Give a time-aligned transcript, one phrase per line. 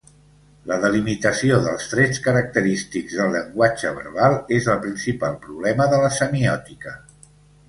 [0.69, 6.97] La delimitació dels trets característics del llenguatge verbal és el principal problema de la semiòtica.